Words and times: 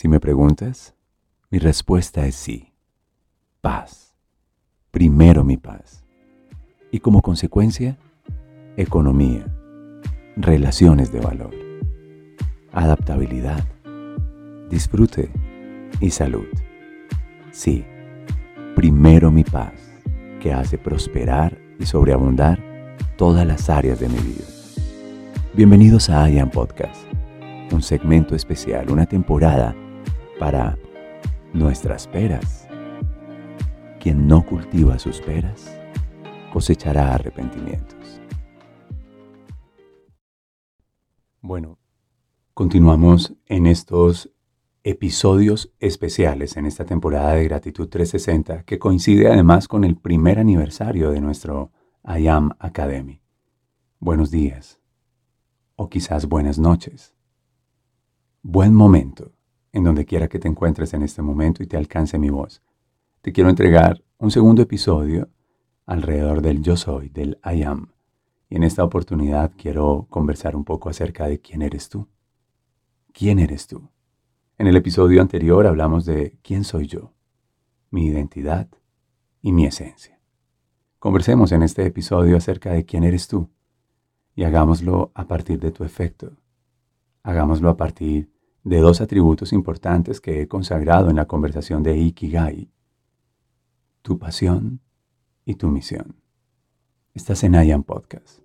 Si 0.00 0.08
me 0.08 0.18
preguntas, 0.18 0.94
mi 1.50 1.58
respuesta 1.58 2.24
es 2.24 2.34
sí. 2.34 2.72
Paz. 3.60 4.14
Primero 4.90 5.44
mi 5.44 5.58
paz. 5.58 6.06
Y 6.90 7.00
como 7.00 7.20
consecuencia, 7.20 7.98
economía, 8.78 9.44
relaciones 10.36 11.12
de 11.12 11.20
valor, 11.20 11.54
adaptabilidad, 12.72 13.62
disfrute 14.70 15.28
y 16.00 16.08
salud. 16.08 16.46
Sí, 17.50 17.84
primero 18.74 19.30
mi 19.30 19.44
paz, 19.44 19.74
que 20.40 20.54
hace 20.54 20.78
prosperar 20.78 21.58
y 21.78 21.84
sobreabundar 21.84 22.58
todas 23.18 23.46
las 23.46 23.68
áreas 23.68 24.00
de 24.00 24.08
mi 24.08 24.18
vida. 24.18 24.46
Bienvenidos 25.52 26.08
a 26.08 26.30
IAM 26.30 26.48
Podcast, 26.48 27.04
un 27.70 27.82
segmento 27.82 28.34
especial, 28.34 28.90
una 28.90 29.04
temporada 29.04 29.76
para 30.40 30.78
nuestras 31.52 32.08
peras. 32.08 32.66
Quien 34.00 34.26
no 34.26 34.44
cultiva 34.46 34.98
sus 34.98 35.20
peras 35.20 35.70
cosechará 36.50 37.14
arrepentimientos. 37.14 38.22
Bueno, 41.42 41.78
continuamos 42.54 43.34
en 43.46 43.66
estos 43.66 44.32
episodios 44.82 45.74
especiales 45.78 46.56
en 46.56 46.64
esta 46.64 46.86
temporada 46.86 47.34
de 47.34 47.44
Gratitud 47.44 47.90
360 47.90 48.62
que 48.62 48.78
coincide 48.78 49.28
además 49.30 49.68
con 49.68 49.84
el 49.84 49.96
primer 49.96 50.38
aniversario 50.38 51.10
de 51.10 51.20
nuestro 51.20 51.70
IAM 52.02 52.52
Academy. 52.58 53.20
Buenos 53.98 54.30
días 54.30 54.80
o 55.76 55.90
quizás 55.90 56.26
buenas 56.26 56.58
noches. 56.58 57.14
Buen 58.42 58.72
momento 58.72 59.34
en 59.72 59.84
donde 59.84 60.04
quiera 60.04 60.28
que 60.28 60.38
te 60.38 60.48
encuentres 60.48 60.94
en 60.94 61.02
este 61.02 61.22
momento 61.22 61.62
y 61.62 61.66
te 61.66 61.76
alcance 61.76 62.18
mi 62.18 62.30
voz. 62.30 62.62
Te 63.20 63.32
quiero 63.32 63.50
entregar 63.50 64.02
un 64.18 64.30
segundo 64.30 64.62
episodio 64.62 65.28
alrededor 65.86 66.42
del 66.42 66.62
yo 66.62 66.76
soy, 66.76 67.08
del 67.08 67.38
I 67.44 67.62
am. 67.62 67.92
Y 68.48 68.56
en 68.56 68.64
esta 68.64 68.84
oportunidad 68.84 69.52
quiero 69.56 70.06
conversar 70.10 70.56
un 70.56 70.64
poco 70.64 70.88
acerca 70.88 71.26
de 71.26 71.40
quién 71.40 71.62
eres 71.62 71.88
tú. 71.88 72.08
¿Quién 73.12 73.38
eres 73.38 73.66
tú? 73.66 73.88
En 74.58 74.66
el 74.66 74.76
episodio 74.76 75.22
anterior 75.22 75.66
hablamos 75.66 76.04
de 76.04 76.36
quién 76.42 76.64
soy 76.64 76.86
yo, 76.86 77.12
mi 77.90 78.06
identidad 78.06 78.68
y 79.40 79.52
mi 79.52 79.66
esencia. 79.66 80.20
Conversemos 80.98 81.52
en 81.52 81.62
este 81.62 81.86
episodio 81.86 82.36
acerca 82.36 82.72
de 82.72 82.84
quién 82.84 83.04
eres 83.04 83.26
tú 83.26 83.48
y 84.34 84.44
hagámoslo 84.44 85.12
a 85.14 85.26
partir 85.26 85.58
de 85.60 85.70
tu 85.70 85.82
efecto. 85.84 86.32
Hagámoslo 87.22 87.70
a 87.70 87.76
partir 87.76 88.30
de 88.62 88.78
dos 88.78 89.00
atributos 89.00 89.52
importantes 89.52 90.20
que 90.20 90.42
he 90.42 90.48
consagrado 90.48 91.08
en 91.08 91.16
la 91.16 91.26
conversación 91.26 91.82
de 91.82 91.96
Ikigai, 91.96 92.70
tu 94.02 94.18
pasión 94.18 94.80
y 95.44 95.54
tu 95.54 95.68
misión. 95.68 96.16
Estás 97.14 97.42
en 97.44 97.54
IAM 97.54 97.82
Podcast. 97.82 98.40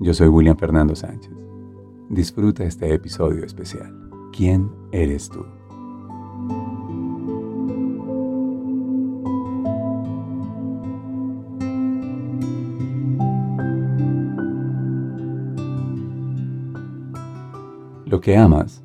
Yo 0.00 0.12
soy 0.12 0.28
William 0.28 0.56
Fernando 0.56 0.94
Sánchez. 0.96 1.32
Disfruta 2.10 2.64
este 2.64 2.92
episodio 2.92 3.44
especial. 3.44 3.92
¿Quién 4.32 4.70
eres 4.92 5.28
tú? 5.28 5.44
Lo 18.06 18.20
que 18.20 18.36
amas 18.36 18.83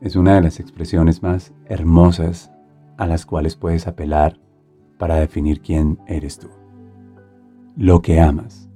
es 0.00 0.16
una 0.16 0.34
de 0.34 0.40
las 0.40 0.60
expresiones 0.60 1.22
más 1.22 1.52
hermosas 1.66 2.50
a 2.96 3.06
las 3.06 3.26
cuales 3.26 3.56
puedes 3.56 3.86
apelar 3.86 4.40
para 4.98 5.16
definir 5.16 5.60
quién 5.60 5.98
eres 6.06 6.38
tú. 6.38 6.48
Lo 7.76 8.00
que 8.02 8.20
amas, 8.20 8.70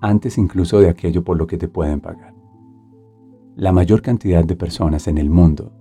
antes 0.00 0.38
incluso 0.38 0.80
de 0.80 0.88
aquello 0.88 1.24
por 1.24 1.36
lo 1.36 1.46
que 1.46 1.58
te 1.58 1.68
pueden 1.68 2.00
pagar. 2.00 2.34
La 3.56 3.72
mayor 3.72 4.02
cantidad 4.02 4.44
de 4.44 4.56
personas 4.56 5.08
en 5.08 5.18
el 5.18 5.28
mundo 5.28 5.72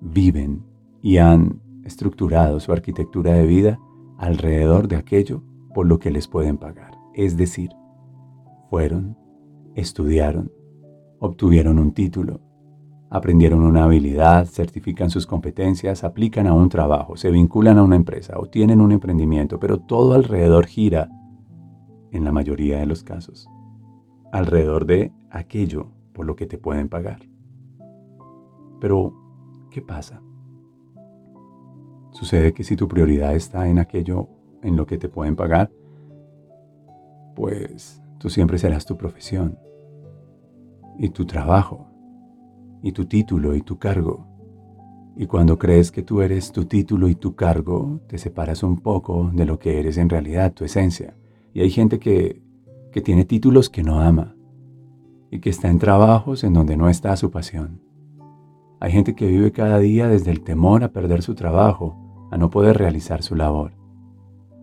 viven 0.00 0.64
y 1.02 1.18
han 1.18 1.60
estructurado 1.84 2.60
su 2.60 2.72
arquitectura 2.72 3.32
de 3.34 3.46
vida 3.46 3.80
alrededor 4.18 4.88
de 4.88 4.96
aquello 4.96 5.42
por 5.74 5.86
lo 5.86 5.98
que 5.98 6.10
les 6.10 6.28
pueden 6.28 6.58
pagar. 6.58 6.92
Es 7.14 7.36
decir, 7.36 7.70
fueron, 8.70 9.16
estudiaron, 9.74 10.50
obtuvieron 11.18 11.78
un 11.78 11.92
título, 11.92 12.40
aprendieron 13.12 13.62
una 13.62 13.84
habilidad, 13.84 14.46
certifican 14.46 15.10
sus 15.10 15.26
competencias, 15.26 16.02
aplican 16.02 16.46
a 16.46 16.54
un 16.54 16.70
trabajo, 16.70 17.14
se 17.18 17.30
vinculan 17.30 17.76
a 17.76 17.82
una 17.82 17.96
empresa 17.96 18.38
o 18.38 18.46
tienen 18.46 18.80
un 18.80 18.90
emprendimiento, 18.90 19.60
pero 19.60 19.78
todo 19.80 20.14
alrededor 20.14 20.64
gira, 20.64 21.10
en 22.10 22.24
la 22.24 22.32
mayoría 22.32 22.78
de 22.78 22.86
los 22.86 23.04
casos, 23.04 23.50
alrededor 24.32 24.86
de 24.86 25.12
aquello 25.30 25.88
por 26.14 26.24
lo 26.24 26.36
que 26.36 26.46
te 26.46 26.56
pueden 26.56 26.88
pagar. 26.88 27.20
Pero, 28.80 29.12
¿qué 29.70 29.82
pasa? 29.82 30.22
Sucede 32.12 32.54
que 32.54 32.64
si 32.64 32.76
tu 32.76 32.88
prioridad 32.88 33.34
está 33.34 33.68
en 33.68 33.78
aquello 33.78 34.30
en 34.62 34.74
lo 34.74 34.86
que 34.86 34.96
te 34.96 35.10
pueden 35.10 35.36
pagar, 35.36 35.70
pues 37.36 38.02
tú 38.18 38.30
siempre 38.30 38.56
serás 38.56 38.86
tu 38.86 38.96
profesión 38.96 39.58
y 40.98 41.10
tu 41.10 41.26
trabajo 41.26 41.91
y 42.82 42.92
tu 42.92 43.06
título 43.06 43.54
y 43.54 43.62
tu 43.62 43.78
cargo. 43.78 44.26
Y 45.16 45.26
cuando 45.26 45.58
crees 45.58 45.90
que 45.90 46.02
tú 46.02 46.22
eres 46.22 46.52
tu 46.52 46.64
título 46.64 47.08
y 47.08 47.14
tu 47.14 47.34
cargo, 47.34 48.00
te 48.08 48.18
separas 48.18 48.62
un 48.62 48.78
poco 48.80 49.30
de 49.32 49.44
lo 49.44 49.58
que 49.58 49.78
eres 49.78 49.98
en 49.98 50.08
realidad, 50.08 50.52
tu 50.52 50.64
esencia. 50.64 51.14
Y 51.52 51.60
hay 51.60 51.70
gente 51.70 51.98
que, 51.98 52.42
que 52.92 53.00
tiene 53.00 53.24
títulos 53.24 53.68
que 53.68 53.82
no 53.82 54.00
ama, 54.00 54.34
y 55.32 55.40
que 55.40 55.48
está 55.48 55.68
en 55.68 55.78
trabajos 55.78 56.44
en 56.44 56.52
donde 56.52 56.76
no 56.76 56.90
está 56.90 57.16
su 57.16 57.30
pasión. 57.30 57.80
Hay 58.80 58.92
gente 58.92 59.14
que 59.14 59.26
vive 59.26 59.50
cada 59.50 59.78
día 59.78 60.06
desde 60.06 60.30
el 60.30 60.42
temor 60.42 60.84
a 60.84 60.92
perder 60.92 61.22
su 61.22 61.34
trabajo, 61.34 62.28
a 62.30 62.36
no 62.36 62.50
poder 62.50 62.76
realizar 62.76 63.22
su 63.22 63.34
labor. 63.34 63.72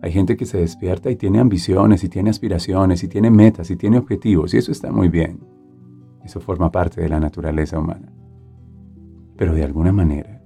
Hay 0.00 0.12
gente 0.12 0.36
que 0.36 0.46
se 0.46 0.58
despierta 0.58 1.10
y 1.10 1.16
tiene 1.16 1.40
ambiciones 1.40 2.04
y 2.04 2.08
tiene 2.08 2.30
aspiraciones 2.30 3.02
y 3.02 3.08
tiene 3.08 3.30
metas 3.30 3.70
y 3.70 3.76
tiene 3.76 3.98
objetivos 3.98 4.54
y 4.54 4.58
eso 4.58 4.70
está 4.70 4.92
muy 4.92 5.08
bien. 5.08 5.40
Eso 6.24 6.40
forma 6.40 6.70
parte 6.70 7.00
de 7.00 7.08
la 7.08 7.20
naturaleza 7.20 7.78
humana. 7.78 8.12
Pero 9.36 9.54
de 9.54 9.64
alguna 9.64 9.92
manera, 9.92 10.42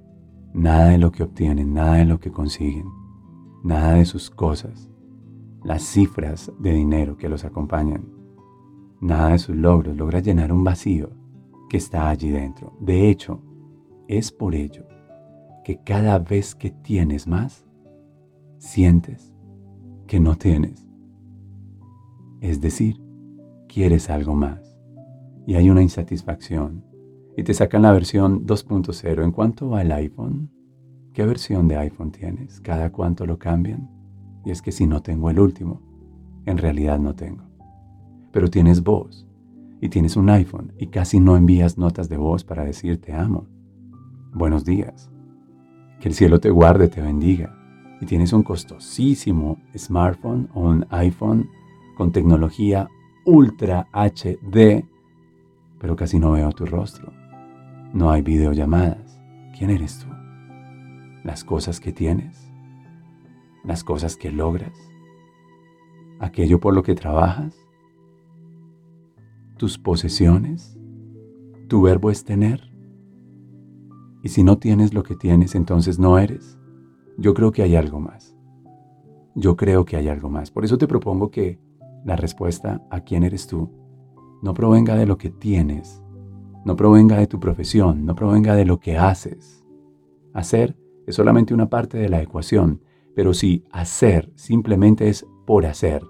nada 0.52 0.90
de 0.90 0.98
lo 0.98 1.10
que 1.10 1.22
obtienen, 1.22 1.74
nada 1.74 1.94
de 1.94 2.04
lo 2.04 2.20
que 2.20 2.30
consiguen, 2.30 2.86
nada 3.62 3.94
de 3.94 4.04
sus 4.04 4.30
cosas, 4.30 4.90
las 5.64 5.82
cifras 5.82 6.52
de 6.58 6.72
dinero 6.72 7.16
que 7.16 7.28
los 7.28 7.44
acompañan, 7.44 8.14
Nada 9.04 9.32
de 9.32 9.38
sus 9.38 9.54
logros 9.54 9.94
logra 9.98 10.20
llenar 10.20 10.50
un 10.50 10.64
vacío 10.64 11.10
que 11.68 11.76
está 11.76 12.08
allí 12.08 12.30
dentro. 12.30 12.72
De 12.80 13.10
hecho, 13.10 13.42
es 14.08 14.32
por 14.32 14.54
ello 14.54 14.86
que 15.62 15.82
cada 15.82 16.18
vez 16.18 16.54
que 16.54 16.70
tienes 16.70 17.26
más, 17.26 17.66
sientes 18.56 19.30
que 20.06 20.20
no 20.20 20.36
tienes. 20.36 20.88
Es 22.40 22.62
decir, 22.62 22.98
quieres 23.68 24.08
algo 24.08 24.34
más 24.34 24.73
y 25.46 25.54
hay 25.54 25.70
una 25.70 25.82
insatisfacción 25.82 26.84
y 27.36 27.42
te 27.42 27.54
sacan 27.54 27.82
la 27.82 27.92
versión 27.92 28.46
2.0. 28.46 29.24
En 29.24 29.32
cuanto 29.32 29.70
va 29.70 29.82
el 29.82 29.92
iPhone, 29.92 30.50
¿qué 31.12 31.24
versión 31.26 31.68
de 31.68 31.76
iPhone 31.76 32.12
tienes? 32.12 32.60
¿Cada 32.60 32.90
cuánto 32.90 33.26
lo 33.26 33.38
cambian? 33.38 33.90
Y 34.44 34.50
es 34.50 34.62
que 34.62 34.72
si 34.72 34.86
no 34.86 35.02
tengo 35.02 35.30
el 35.30 35.40
último, 35.40 35.80
en 36.46 36.58
realidad 36.58 36.98
no 36.98 37.14
tengo 37.14 37.54
pero 38.34 38.50
tienes 38.50 38.82
voz 38.82 39.28
y 39.80 39.88
tienes 39.90 40.16
un 40.16 40.28
iPhone 40.28 40.72
y 40.76 40.88
casi 40.88 41.20
no 41.20 41.36
envías 41.36 41.78
notas 41.78 42.08
de 42.08 42.16
voz 42.16 42.42
para 42.42 42.64
decir 42.64 43.00
te 43.00 43.12
amo. 43.12 43.46
Buenos 44.32 44.64
días. 44.64 45.08
Que 46.00 46.08
el 46.08 46.14
cielo 46.14 46.40
te 46.40 46.50
guarde, 46.50 46.88
te 46.88 47.00
bendiga. 47.00 47.56
Y 48.00 48.06
tienes 48.06 48.32
un 48.32 48.42
costosísimo 48.42 49.58
smartphone 49.78 50.48
o 50.52 50.62
un 50.62 50.84
iPhone 50.90 51.48
con 51.96 52.10
tecnología 52.10 52.88
ultra 53.24 53.86
HD, 53.92 54.84
pero 55.84 55.96
casi 55.96 56.18
no 56.18 56.32
veo 56.32 56.50
tu 56.50 56.64
rostro. 56.64 57.12
No 57.92 58.10
hay 58.10 58.22
videollamadas. 58.22 59.20
¿Quién 59.54 59.68
eres 59.68 59.98
tú? 59.98 60.06
Las 61.22 61.44
cosas 61.44 61.78
que 61.78 61.92
tienes, 61.92 62.50
las 63.64 63.84
cosas 63.84 64.16
que 64.16 64.32
logras, 64.32 64.72
aquello 66.20 66.58
por 66.58 66.72
lo 66.72 66.82
que 66.82 66.94
trabajas, 66.94 67.54
tus 69.58 69.76
posesiones. 69.76 70.74
Tu 71.68 71.82
verbo 71.82 72.10
es 72.10 72.24
tener. 72.24 72.62
Y 74.22 74.30
si 74.30 74.42
no 74.42 74.56
tienes 74.56 74.94
lo 74.94 75.02
que 75.02 75.16
tienes, 75.16 75.54
entonces 75.54 75.98
no 75.98 76.18
eres. 76.18 76.58
Yo 77.18 77.34
creo 77.34 77.52
que 77.52 77.62
hay 77.62 77.76
algo 77.76 78.00
más. 78.00 78.34
Yo 79.34 79.54
creo 79.54 79.84
que 79.84 79.98
hay 79.98 80.08
algo 80.08 80.30
más. 80.30 80.50
Por 80.50 80.64
eso 80.64 80.78
te 80.78 80.88
propongo 80.88 81.30
que 81.30 81.60
la 82.06 82.16
respuesta 82.16 82.80
a 82.90 83.00
quién 83.00 83.22
eres 83.22 83.46
tú 83.46 83.83
no 84.42 84.54
provenga 84.54 84.94
de 84.96 85.06
lo 85.06 85.18
que 85.18 85.30
tienes, 85.30 86.02
no 86.64 86.76
provenga 86.76 87.16
de 87.16 87.26
tu 87.26 87.40
profesión, 87.40 88.04
no 88.04 88.14
provenga 88.14 88.54
de 88.54 88.64
lo 88.64 88.80
que 88.80 88.96
haces, 88.96 89.64
Hacer 90.34 90.76
es 91.06 91.14
solamente 91.14 91.54
una 91.54 91.70
parte 91.70 91.96
de 91.96 92.08
la 92.08 92.20
ecuación, 92.20 92.80
pero 93.14 93.32
si 93.32 93.62
hacer 93.70 94.32
simplemente 94.34 95.08
es 95.08 95.24
por 95.46 95.64
hacer, 95.64 96.02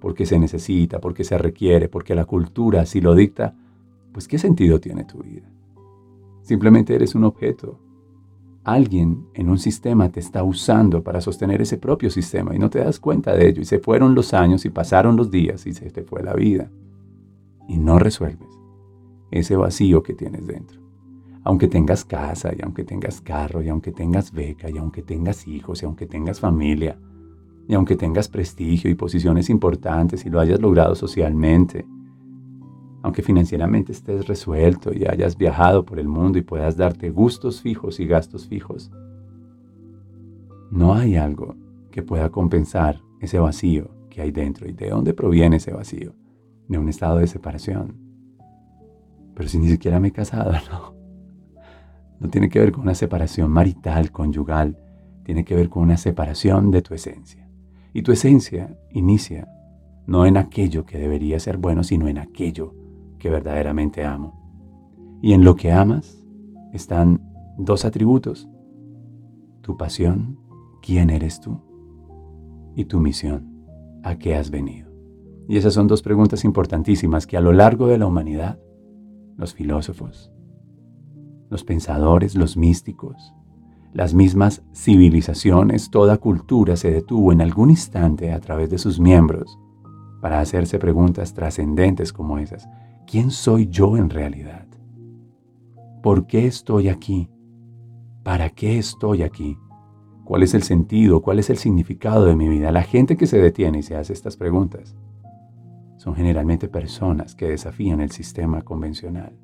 porque 0.00 0.26
se 0.26 0.38
necesita, 0.38 1.00
porque 1.00 1.22
se 1.22 1.38
requiere, 1.38 1.88
porque 1.88 2.16
la 2.16 2.24
cultura 2.24 2.80
así 2.80 3.00
lo 3.00 3.14
dicta, 3.14 3.56
pues 4.12 4.26
¿qué 4.26 4.36
sentido 4.36 4.80
tiene 4.80 5.04
tu 5.04 5.22
vida? 5.22 5.48
Simplemente 6.42 6.92
eres 6.92 7.14
un 7.14 7.22
objeto. 7.22 7.78
Alguien 8.64 9.28
en 9.34 9.48
un 9.48 9.58
sistema 9.58 10.10
te 10.10 10.18
está 10.18 10.42
usando 10.42 11.04
para 11.04 11.20
sostener 11.20 11.62
ese 11.62 11.78
propio 11.78 12.10
sistema 12.10 12.56
y 12.56 12.58
no 12.58 12.68
te 12.68 12.80
das 12.80 12.98
cuenta 12.98 13.32
de 13.32 13.48
ello. 13.48 13.62
Y 13.62 13.64
se 13.64 13.78
fueron 13.78 14.14
los 14.16 14.34
años 14.34 14.64
y 14.64 14.70
pasaron 14.70 15.14
los 15.14 15.30
días 15.30 15.66
y 15.68 15.72
se 15.72 15.88
te 15.90 16.02
fue 16.02 16.24
la 16.24 16.34
vida. 16.34 16.68
Y 17.68 17.78
no 17.78 17.98
resuelves 17.98 18.48
ese 19.30 19.56
vacío 19.56 20.02
que 20.02 20.14
tienes 20.14 20.46
dentro. 20.46 20.80
Aunque 21.44 21.68
tengas 21.68 22.04
casa 22.04 22.52
y 22.56 22.62
aunque 22.62 22.84
tengas 22.84 23.20
carro 23.20 23.62
y 23.62 23.68
aunque 23.68 23.92
tengas 23.92 24.32
beca 24.32 24.68
y 24.70 24.78
aunque 24.78 25.02
tengas 25.02 25.46
hijos 25.46 25.82
y 25.82 25.86
aunque 25.86 26.06
tengas 26.06 26.40
familia 26.40 26.98
y 27.68 27.74
aunque 27.74 27.96
tengas 27.96 28.28
prestigio 28.28 28.90
y 28.90 28.94
posiciones 28.94 29.50
importantes 29.50 30.24
y 30.26 30.30
lo 30.30 30.40
hayas 30.40 30.60
logrado 30.60 30.94
socialmente, 30.94 31.86
aunque 33.02 33.22
financieramente 33.22 33.92
estés 33.92 34.26
resuelto 34.26 34.92
y 34.92 35.06
hayas 35.06 35.36
viajado 35.36 35.84
por 35.84 35.98
el 35.98 36.08
mundo 36.08 36.38
y 36.38 36.42
puedas 36.42 36.76
darte 36.76 37.10
gustos 37.10 37.60
fijos 37.60 38.00
y 38.00 38.06
gastos 38.06 38.48
fijos, 38.48 38.90
no 40.70 40.94
hay 40.94 41.16
algo 41.16 41.54
que 41.90 42.02
pueda 42.02 42.30
compensar 42.30 43.00
ese 43.20 43.38
vacío 43.38 43.90
que 44.10 44.20
hay 44.20 44.30
dentro. 44.30 44.68
¿Y 44.68 44.72
de 44.72 44.90
dónde 44.90 45.14
proviene 45.14 45.56
ese 45.56 45.72
vacío? 45.72 46.14
De 46.68 46.78
un 46.78 46.88
estado 46.88 47.18
de 47.18 47.26
separación. 47.26 47.96
Pero 49.34 49.48
si 49.48 49.58
ni 49.58 49.68
siquiera 49.68 50.00
me 50.00 50.08
he 50.08 50.12
casado, 50.12 50.52
no. 50.70 50.94
No 52.20 52.28
tiene 52.28 52.48
que 52.48 52.58
ver 52.58 52.72
con 52.72 52.82
una 52.82 52.94
separación 52.94 53.50
marital, 53.50 54.10
conyugal, 54.10 54.76
tiene 55.24 55.44
que 55.44 55.54
ver 55.54 55.68
con 55.68 55.82
una 55.82 55.96
separación 55.96 56.70
de 56.70 56.82
tu 56.82 56.94
esencia. 56.94 57.48
Y 57.92 58.02
tu 58.02 58.12
esencia 58.12 58.76
inicia 58.90 59.48
no 60.06 60.24
en 60.24 60.38
aquello 60.38 60.86
que 60.86 60.98
debería 60.98 61.38
ser 61.38 61.58
bueno, 61.58 61.84
sino 61.84 62.08
en 62.08 62.16
aquello 62.16 62.74
que 63.18 63.28
verdaderamente 63.28 64.06
amo. 64.06 65.18
Y 65.20 65.34
en 65.34 65.44
lo 65.44 65.54
que 65.54 65.70
amas 65.70 66.24
están 66.72 67.20
dos 67.58 67.84
atributos. 67.84 68.48
Tu 69.60 69.76
pasión, 69.76 70.38
quién 70.80 71.10
eres 71.10 71.40
tú, 71.40 71.60
y 72.74 72.86
tu 72.86 73.00
misión, 73.00 73.66
a 74.02 74.16
qué 74.16 74.34
has 74.34 74.50
venido. 74.50 74.87
Y 75.48 75.56
esas 75.56 75.72
son 75.72 75.86
dos 75.86 76.02
preguntas 76.02 76.44
importantísimas 76.44 77.26
que 77.26 77.38
a 77.38 77.40
lo 77.40 77.54
largo 77.54 77.86
de 77.86 77.96
la 77.96 78.06
humanidad, 78.06 78.60
los 79.38 79.54
filósofos, 79.54 80.30
los 81.48 81.64
pensadores, 81.64 82.34
los 82.34 82.58
místicos, 82.58 83.32
las 83.94 84.12
mismas 84.12 84.62
civilizaciones, 84.74 85.90
toda 85.90 86.18
cultura 86.18 86.76
se 86.76 86.90
detuvo 86.90 87.32
en 87.32 87.40
algún 87.40 87.70
instante 87.70 88.30
a 88.30 88.40
través 88.40 88.68
de 88.68 88.76
sus 88.76 89.00
miembros 89.00 89.58
para 90.20 90.40
hacerse 90.40 90.78
preguntas 90.78 91.32
trascendentes 91.32 92.12
como 92.12 92.38
esas. 92.38 92.68
¿Quién 93.06 93.30
soy 93.30 93.68
yo 93.68 93.96
en 93.96 94.10
realidad? 94.10 94.66
¿Por 96.02 96.26
qué 96.26 96.46
estoy 96.46 96.90
aquí? 96.90 97.30
¿Para 98.22 98.50
qué 98.50 98.78
estoy 98.78 99.22
aquí? 99.22 99.56
¿Cuál 100.24 100.42
es 100.42 100.52
el 100.52 100.62
sentido? 100.62 101.22
¿Cuál 101.22 101.38
es 101.38 101.48
el 101.48 101.56
significado 101.56 102.26
de 102.26 102.36
mi 102.36 102.50
vida? 102.50 102.70
La 102.70 102.82
gente 102.82 103.16
que 103.16 103.26
se 103.26 103.38
detiene 103.38 103.78
y 103.78 103.82
se 103.82 103.96
hace 103.96 104.12
estas 104.12 104.36
preguntas 104.36 104.94
son 106.08 106.14
generalmente 106.14 106.68
personas 106.68 107.34
que 107.34 107.50
desafían 107.50 108.00
el 108.00 108.10
sistema 108.10 108.62
convencional. 108.62 109.38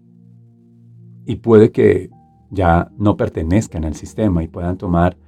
Y 1.26 1.36
puede 1.36 1.70
que 1.72 2.08
ya 2.48 2.90
no 2.96 3.18
pertenezcan 3.18 3.84
al 3.84 3.94
sistema 3.94 4.42
y 4.42 4.48
puedan 4.48 4.78
tomar 4.78 5.18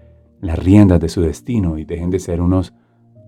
las 0.41 0.59
riendas 0.59 0.99
de 0.99 1.11
su 1.11 1.21
destino 1.21 1.77
y 1.77 1.85
dejen 1.85 2.09
de 2.09 2.21
ser 2.21 2.41
unos 2.41 2.73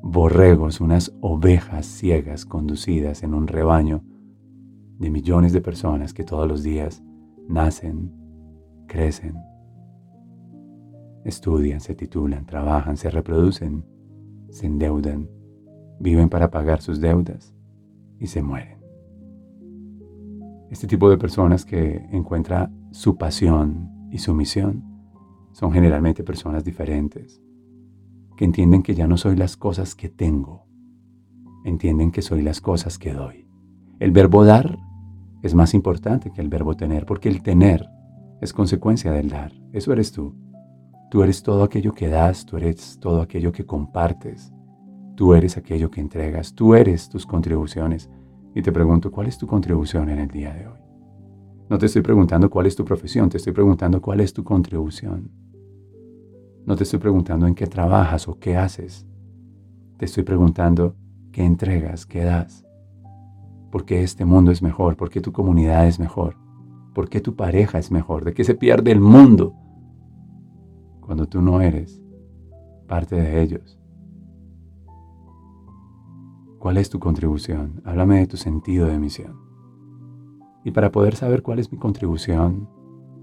borregos, 0.03 0.81
unas 0.81 1.13
ovejas 1.21 1.85
ciegas 1.85 2.47
conducidas 2.47 3.23
en 3.23 3.35
un 3.35 3.47
rebaño 3.47 4.03
de 4.99 5.11
millones 5.11 5.53
de 5.53 5.61
personas 5.61 6.15
que 6.15 6.25
todos 6.25 6.49
los 6.49 6.63
días 6.63 7.03
nacen, 7.47 8.11
crecen, 8.87 9.35
estudian, 11.27 11.81
se 11.81 11.95
titulan, 11.95 12.47
trabajan, 12.47 12.97
se 12.97 13.11
reproducen, 13.11 13.85
se 14.49 14.65
endeudan, 14.65 15.29
viven 16.01 16.31
para 16.31 16.51
pagar 16.51 16.81
sus 16.81 17.03
deudas 17.03 17.58
y 18.19 18.27
se 18.27 18.43
mueren. 18.43 18.79
Este 20.71 20.87
tipo 20.87 21.09
de 21.09 21.17
personas 21.17 21.65
que 21.65 22.07
encuentra 22.13 22.71
su 22.91 23.17
pasión 23.17 23.91
y 24.11 24.19
su 24.19 24.35
misión 24.35 24.85
son 25.53 25.73
generalmente 25.73 26.23
personas 26.23 26.65
diferentes, 26.65 27.43
que 28.37 28.45
entienden 28.45 28.83
que 28.83 28.95
ya 28.95 29.07
no 29.07 29.17
soy 29.17 29.35
las 29.35 29.57
cosas 29.57 29.95
que 29.95 30.09
tengo, 30.09 30.67
entienden 31.65 32.11
que 32.11 32.23
soy 32.23 32.43
las 32.43 32.61
cosas 32.61 32.99
que 32.99 33.13
doy. 33.13 33.49
El 33.99 34.13
verbo 34.13 34.45
dar 34.45 34.79
es 35.43 35.55
más 35.55 35.75
importante 35.75 36.31
que 36.31 36.41
el 36.41 36.49
verbo 36.49 36.75
tener, 36.75 37.07
porque 37.07 37.29
el 37.29 37.43
tener 37.43 37.89
es 38.41 38.53
consecuencia 38.53 39.11
del 39.13 39.29
dar. 39.29 39.53
Eso 39.73 39.93
eres 39.93 40.13
tú. 40.13 40.35
Tú 41.11 41.23
eres 41.23 41.43
todo 41.43 41.65
aquello 41.65 41.93
que 41.95 42.09
das, 42.09 42.45
tú 42.45 42.57
eres 42.57 42.99
todo 43.01 43.23
aquello 43.23 43.51
que 43.51 43.65
compartes, 43.65 44.53
tú 45.19 45.35
eres 45.35 45.57
aquello 45.57 45.91
que 45.91 46.01
entregas, 46.01 46.55
tú 46.55 46.77
eres 46.77 47.09
tus 47.09 47.27
contribuciones. 47.27 48.09
Y 48.55 48.63
te 48.63 48.71
pregunto, 48.71 49.11
¿cuál 49.11 49.27
es 49.27 49.37
tu 49.37 49.49
contribución 49.49 50.09
en 50.11 50.21
el 50.21 50.29
día 50.29 50.55
de 50.55 50.69
hoy? 50.69 50.79
No 51.69 51.77
te 51.77 51.87
estoy 51.87 52.03
preguntando 52.03 52.49
cuál 52.49 52.67
es 52.67 52.77
tu 52.77 52.85
profesión, 52.85 53.29
te 53.29 53.39
estoy 53.39 53.53
preguntando 53.53 54.01
cuál 54.01 54.21
es 54.21 54.33
tu 54.33 54.45
contribución. 54.45 55.33
No 56.65 56.77
te 56.77 56.85
estoy 56.85 57.01
preguntando 57.01 57.49
en 57.49 57.57
qué 57.57 57.67
trabajas 57.67 58.29
o 58.29 58.39
qué 58.39 58.57
haces. 58.57 59.09
Te 59.97 60.05
estoy 60.05 60.23
preguntando 60.23 60.95
qué 61.33 61.45
entregas, 61.45 62.07
qué 62.07 62.23
das. 62.23 62.65
¿Por 63.73 63.85
qué 63.85 64.05
este 64.05 64.25
mundo 64.25 64.53
es 64.53 64.63
mejor? 64.63 64.97
¿Por 64.97 65.11
qué 65.11 65.21
tu 65.21 65.33
comunidad 65.33 65.89
es 65.89 65.99
mejor? 65.99 66.37
¿Por 66.95 67.09
qué 67.09 67.21
tu 67.21 67.35
pareja 67.35 67.81
es 67.81 67.91
mejor? 67.91 68.25
¿De 68.25 68.35
qué 68.35 68.45
se 68.45 68.55
pierde 68.55 68.93
el 68.93 69.01
mundo 69.01 69.57
cuando 71.01 71.27
tú 71.27 71.43
no 71.43 71.61
eres 71.61 72.01
parte 72.87 73.17
de 73.17 73.43
ellos? 73.43 73.78
¿Cuál 76.59 76.77
es 76.77 76.91
tu 76.91 76.99
contribución? 76.99 77.81
Háblame 77.85 78.19
de 78.19 78.27
tu 78.27 78.37
sentido 78.37 78.87
de 78.87 78.99
misión. 78.99 79.37
Y 80.65 80.73
para 80.73 80.91
poder 80.91 81.15
saber 81.15 81.43
cuál 81.43 81.61
es 81.61 81.71
mi 81.71 81.79
contribución 81.79 82.69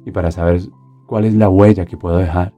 y 0.05 0.11
para 0.11 0.31
saber 0.31 0.61
cuál 1.05 1.25
es 1.25 1.33
la 1.33 1.49
huella 1.49 1.85
que 1.85 1.97
puedo 1.97 2.17
dejar, 2.17 2.53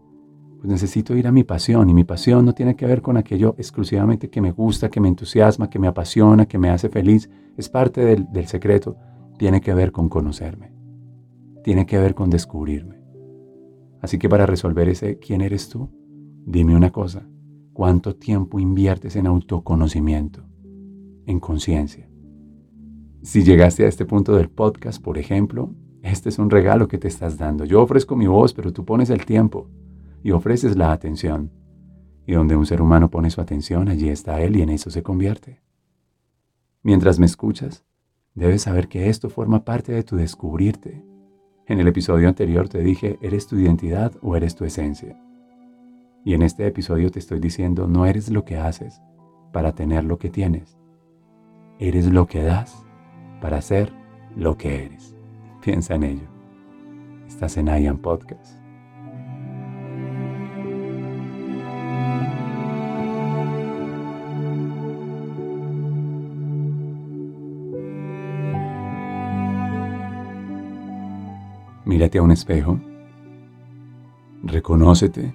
pues 0.58 0.70
necesito 0.70 1.16
ir 1.16 1.28
a 1.28 1.32
mi 1.32 1.44
pasión. 1.44 1.90
Y 1.90 1.96
mi 1.96 2.04
pasión 2.04 2.46
no 2.46 2.54
tiene 2.54 2.76
que 2.76 2.86
ver 2.86 3.02
con 3.02 3.18
aquello 3.18 3.56
exclusivamente 3.58 4.30
que 4.30 4.40
me 4.40 4.52
gusta, 4.52 4.90
que 4.90 5.00
me 5.00 5.08
entusiasma, 5.08 5.70
que 5.70 5.80
me 5.80 5.88
apasiona, 5.88 6.46
que 6.46 6.60
me 6.60 6.70
hace 6.70 6.90
feliz. 6.90 7.28
Es 7.58 7.70
parte 7.70 8.06
del, 8.06 8.32
del 8.32 8.46
secreto. 8.46 8.98
Tiene 9.40 9.62
que 9.62 9.74
ver 9.74 9.92
con 9.92 10.10
conocerme. 10.10 10.72
Tiene 11.64 11.88
que 11.88 11.98
ver 11.98 12.14
con 12.14 12.30
descubrirme. 12.30 13.02
Así 14.00 14.20
que 14.20 14.30
para 14.30 14.46
resolver 14.46 14.88
ese 14.90 15.18
quién 15.18 15.42
eres 15.42 15.70
tú, 15.70 15.90
dime 16.46 16.76
una 16.76 16.92
cosa. 16.92 17.28
¿Cuánto 17.74 18.16
tiempo 18.16 18.60
inviertes 18.60 19.16
en 19.16 19.28
autoconocimiento, 19.28 20.47
en 21.28 21.40
conciencia? 21.40 22.10
Si 23.22 23.44
llegaste 23.44 23.86
a 23.86 23.88
este 23.88 24.06
punto 24.06 24.36
del 24.36 24.50
podcast, 24.50 25.04
por 25.04 25.20
ejemplo, 25.20 25.76
este 26.02 26.30
es 26.30 26.40
un 26.40 26.50
regalo 26.50 26.88
que 26.88 26.98
te 26.98 27.08
estás 27.08 27.38
dando. 27.38 27.66
Yo 27.66 27.82
ofrezco 27.82 28.16
mi 28.16 28.28
voz, 28.28 28.54
pero 28.54 28.72
tú 28.72 28.86
pones 28.86 29.10
el 29.10 29.26
tiempo 29.26 29.70
y 30.24 30.32
ofreces 30.32 30.78
la 30.78 30.92
atención. 30.92 31.52
Y 32.26 32.34
donde 32.34 32.56
un 32.56 32.66
ser 32.66 32.82
humano 32.82 33.10
pone 33.10 33.30
su 33.30 33.42
atención, 33.42 33.90
allí 33.90 34.10
está 34.10 34.42
él 34.42 34.56
y 34.56 34.62
en 34.62 34.70
eso 34.70 34.90
se 34.90 35.04
convierte. 35.04 35.62
Mientras 36.84 37.20
me 37.20 37.26
escuchas, 37.26 37.86
debes 38.34 38.64
saber 38.64 38.88
que 38.88 39.10
esto 39.10 39.30
forma 39.30 39.66
parte 39.66 39.92
de 39.92 40.04
tu 40.04 40.16
descubrirte. 40.16 41.04
En 41.66 41.80
el 41.80 41.88
episodio 41.88 42.30
anterior 42.30 42.70
te 42.70 42.80
dije, 42.80 43.18
¿eres 43.22 43.48
tu 43.48 43.58
identidad 43.58 44.14
o 44.22 44.38
eres 44.38 44.56
tu 44.56 44.64
esencia? 44.64 45.22
Y 46.24 46.34
en 46.34 46.42
este 46.42 46.66
episodio 46.66 47.10
te 47.10 47.20
estoy 47.20 47.40
diciendo, 47.40 47.88
no 47.88 48.06
eres 48.06 48.30
lo 48.30 48.46
que 48.46 48.58
haces 48.58 49.02
para 49.52 49.74
tener 49.74 50.06
lo 50.06 50.18
que 50.18 50.30
tienes. 50.30 50.78
Eres 51.80 52.08
lo 52.08 52.26
que 52.26 52.42
das 52.42 52.84
para 53.40 53.62
ser 53.62 53.94
lo 54.36 54.58
que 54.58 54.86
eres. 54.86 55.16
Piensa 55.62 55.94
en 55.94 56.04
ello. 56.04 56.28
Estás 57.28 57.56
en 57.58 57.68
IAM 57.68 58.00
Podcast. 58.00 58.58
Mírate 71.86 72.18
a 72.18 72.22
un 72.22 72.32
espejo, 72.32 72.80
reconócete 74.44 75.34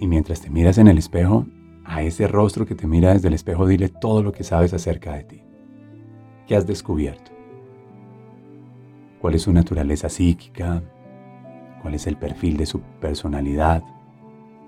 y 0.00 0.06
mientras 0.06 0.40
te 0.40 0.50
miras 0.50 0.78
en 0.78 0.88
el 0.88 0.98
espejo, 0.98 1.46
a 1.86 2.02
ese 2.02 2.26
rostro 2.26 2.66
que 2.66 2.74
te 2.74 2.86
mira 2.86 3.12
desde 3.12 3.28
el 3.28 3.34
espejo 3.34 3.66
dile 3.66 3.88
todo 3.88 4.22
lo 4.22 4.32
que 4.32 4.44
sabes 4.44 4.74
acerca 4.74 5.14
de 5.14 5.24
ti. 5.24 5.42
¿Qué 6.46 6.56
has 6.56 6.66
descubierto? 6.66 7.32
¿Cuál 9.20 9.34
es 9.34 9.42
su 9.42 9.52
naturaleza 9.52 10.08
psíquica, 10.08 10.82
cuál 11.86 11.94
es 11.94 12.08
el 12.08 12.16
perfil 12.16 12.56
de 12.56 12.66
su 12.66 12.80
personalidad. 13.00 13.84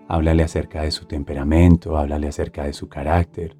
Háblale 0.06 0.44
acerca 0.44 0.82
de 0.82 0.92
su 0.92 1.06
temperamento, 1.06 1.98
háblale 1.98 2.28
acerca 2.28 2.62
de 2.62 2.72
su 2.72 2.88
carácter. 2.88 3.56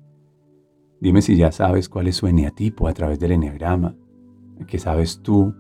Dime 1.01 1.23
si 1.23 1.37
ya 1.37 1.51
sabes 1.51 1.89
cuál 1.89 2.07
es 2.07 2.15
su 2.15 2.29
eneatipo 2.29 2.87
a 2.87 2.95
través 2.95 3.19
del 3.19 3.33
eneagrama, 3.33 3.97
qué 4.69 4.79
sabes 4.79 5.23
tú 5.23 5.55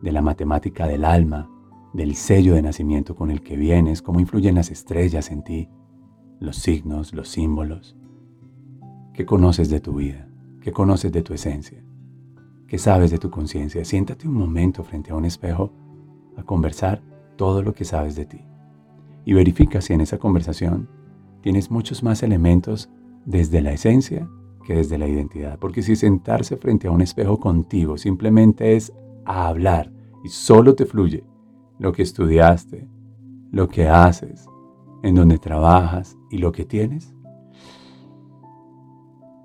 de 0.00 0.12
la 0.12 0.22
matemática 0.22 0.86
del 0.86 1.04
alma, 1.04 1.50
del 1.92 2.14
sello 2.14 2.54
de 2.54 2.62
nacimiento 2.62 3.14
con 3.14 3.30
el 3.30 3.42
que 3.42 3.56
vienes, 3.56 4.00
cómo 4.00 4.18
influyen 4.18 4.54
las 4.54 4.70
estrellas 4.70 5.30
en 5.30 5.44
ti, 5.44 5.68
los 6.42 6.56
signos, 6.56 7.14
los 7.14 7.28
símbolos. 7.28 7.96
¿Qué 9.14 9.24
conoces 9.24 9.70
de 9.70 9.80
tu 9.80 9.94
vida? 9.94 10.28
¿Qué 10.60 10.72
conoces 10.72 11.12
de 11.12 11.22
tu 11.22 11.34
esencia? 11.34 11.82
¿Qué 12.66 12.78
sabes 12.78 13.10
de 13.12 13.18
tu 13.18 13.30
conciencia? 13.30 13.84
Siéntate 13.84 14.26
un 14.26 14.34
momento 14.34 14.82
frente 14.82 15.12
a 15.12 15.14
un 15.14 15.24
espejo 15.24 15.72
a 16.36 16.42
conversar 16.42 17.00
todo 17.36 17.62
lo 17.62 17.74
que 17.74 17.84
sabes 17.84 18.16
de 18.16 18.26
ti. 18.26 18.40
Y 19.24 19.34
verifica 19.34 19.80
si 19.80 19.92
en 19.92 20.00
esa 20.00 20.18
conversación 20.18 20.88
tienes 21.42 21.70
muchos 21.70 22.02
más 22.02 22.24
elementos 22.24 22.90
desde 23.24 23.62
la 23.62 23.72
esencia 23.72 24.28
que 24.64 24.74
desde 24.74 24.98
la 24.98 25.06
identidad. 25.06 25.60
Porque 25.60 25.82
si 25.82 25.94
sentarse 25.94 26.56
frente 26.56 26.88
a 26.88 26.90
un 26.90 27.02
espejo 27.02 27.38
contigo 27.38 27.96
simplemente 27.98 28.74
es 28.74 28.92
hablar 29.24 29.92
y 30.24 30.28
solo 30.28 30.74
te 30.74 30.86
fluye 30.86 31.22
lo 31.78 31.92
que 31.92 32.02
estudiaste, 32.02 32.88
lo 33.52 33.68
que 33.68 33.88
haces, 33.88 34.46
en 35.04 35.14
donde 35.14 35.38
trabajas 35.38 36.16
y 36.32 36.38
lo 36.38 36.50
que 36.50 36.64
tienes? 36.64 37.14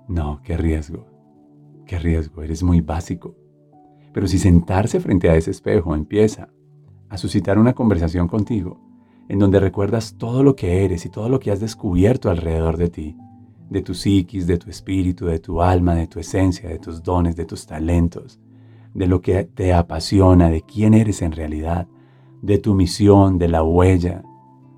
No, 0.07 0.39
qué 0.41 0.55
riesgo, 0.55 1.05
qué 1.85 1.99
riesgo, 1.99 2.41
eres 2.41 2.63
muy 2.63 2.79
básico. 2.79 3.35
Pero 4.13 4.25
si 4.25 4.39
sentarse 4.39 5.01
frente 5.01 5.29
a 5.29 5.35
ese 5.35 5.51
espejo 5.51 5.93
empieza 5.93 6.49
a 7.09 7.17
suscitar 7.17 7.59
una 7.59 7.73
conversación 7.73 8.29
contigo, 8.29 8.79
en 9.27 9.37
donde 9.37 9.59
recuerdas 9.59 10.15
todo 10.17 10.43
lo 10.43 10.55
que 10.55 10.85
eres 10.85 11.05
y 11.05 11.09
todo 11.09 11.27
lo 11.27 11.41
que 11.41 11.51
has 11.51 11.59
descubierto 11.59 12.29
alrededor 12.29 12.77
de 12.77 12.89
ti, 12.89 13.17
de 13.69 13.81
tu 13.81 13.93
psiquis, 13.93 14.47
de 14.47 14.57
tu 14.57 14.69
espíritu, 14.69 15.25
de 15.25 15.39
tu 15.39 15.61
alma, 15.61 15.93
de 15.93 16.07
tu 16.07 16.21
esencia, 16.21 16.69
de 16.69 16.79
tus 16.79 17.03
dones, 17.03 17.35
de 17.35 17.45
tus 17.45 17.67
talentos, 17.67 18.39
de 18.93 19.07
lo 19.07 19.19
que 19.21 19.43
te 19.43 19.73
apasiona, 19.73 20.49
de 20.49 20.61
quién 20.61 20.93
eres 20.93 21.21
en 21.21 21.33
realidad, 21.33 21.85
de 22.41 22.59
tu 22.59 22.73
misión, 22.75 23.37
de 23.37 23.49
la 23.49 23.61
huella, 23.61 24.23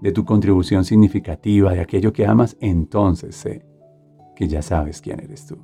de 0.01 0.11
tu 0.11 0.25
contribución 0.25 0.85
significativa, 0.85 1.73
de 1.73 1.81
aquello 1.81 2.13
que 2.13 2.25
amas, 2.25 2.57
entonces 2.59 3.35
sé 3.35 3.65
que 4.35 4.47
ya 4.47 4.61
sabes 4.61 5.01
quién 5.01 5.19
eres 5.19 5.45
tú. 5.45 5.57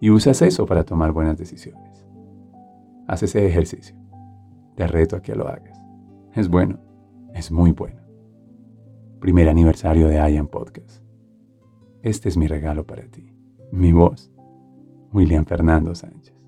Y 0.00 0.10
usas 0.10 0.40
eso 0.40 0.64
para 0.64 0.84
tomar 0.84 1.12
buenas 1.12 1.36
decisiones. 1.36 2.06
Haz 3.06 3.22
ese 3.22 3.46
ejercicio. 3.46 3.96
Te 4.76 4.86
reto 4.86 5.16
a 5.16 5.20
que 5.20 5.34
lo 5.34 5.46
hagas. 5.46 5.78
Es 6.34 6.48
bueno, 6.48 6.78
es 7.34 7.50
muy 7.50 7.72
bueno. 7.72 8.00
Primer 9.20 9.48
aniversario 9.48 10.08
de 10.08 10.16
IAM 10.16 10.48
Podcast. 10.48 11.02
Este 12.02 12.30
es 12.30 12.38
mi 12.38 12.46
regalo 12.46 12.86
para 12.86 13.02
ti. 13.08 13.34
Mi 13.72 13.92
voz, 13.92 14.32
William 15.12 15.44
Fernando 15.44 15.94
Sánchez. 15.94 16.39